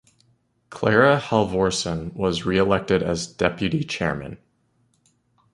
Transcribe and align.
Clara 0.71 1.19
Halvorsen 1.19 2.11
was 2.15 2.43
reelected 2.43 3.03
as 3.03 3.27
deputy 3.27 3.83
chairman. 3.83 4.39